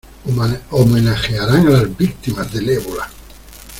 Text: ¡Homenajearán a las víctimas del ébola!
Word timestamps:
¡Homenajearán 0.71 1.67
a 1.67 1.69
las 1.69 1.95
víctimas 1.95 2.51
del 2.51 2.71
ébola! 2.71 3.07